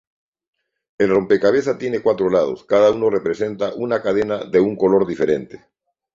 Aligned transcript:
El 0.97 1.11
rompecabezas 1.11 1.77
tiene 1.77 1.99
cuatro 2.01 2.27
lados, 2.31 2.63
cada 2.65 2.89
uno 2.89 3.11
representa 3.11 3.75
una 3.75 4.01
cadena 4.01 4.43
de 4.45 4.59
un 4.59 4.75
color 4.75 5.05
diferente. 5.05 5.63